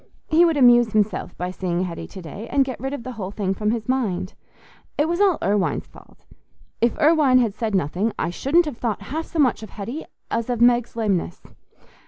[0.31, 3.29] He would amuse himself by seeing Hetty to day, and get rid of the whole
[3.29, 4.33] thing from his mind.
[4.97, 6.25] It was all Irwine's fault.
[6.81, 10.49] "If Irwine had said nothing, I shouldn't have thought half so much of Hetty as
[10.49, 11.43] of Meg's lameness."